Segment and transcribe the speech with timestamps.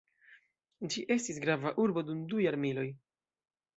[0.93, 2.87] Ĝi estis grava urbo dum du jarmiloj.